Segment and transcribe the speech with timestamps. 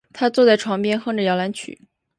[0.13, 1.79] 她坐在床边哼着摇篮曲